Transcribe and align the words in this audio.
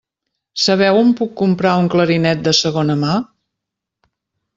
Sabeu 0.61 0.95
on 1.01 1.11
puc 1.19 1.35
comprar 1.41 1.73
un 1.81 1.89
clarinet 1.95 2.41
de 2.47 2.53
segona 2.61 2.97
mà? 3.03 3.19